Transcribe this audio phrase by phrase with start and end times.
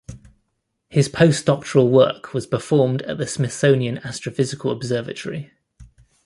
[0.89, 5.51] His post-doctoral work was performed at the Smithsonian Astrophysical Observatory.